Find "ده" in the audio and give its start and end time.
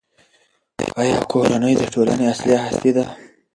2.95-3.05